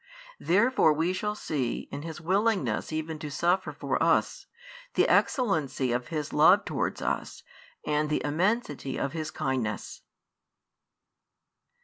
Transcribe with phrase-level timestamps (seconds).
[0.39, 4.47] Therefore we shall see, in His willingness even to suffer for us,
[4.95, 7.43] the excellency of His love towards us
[7.85, 10.01] and the immensity of His kindness.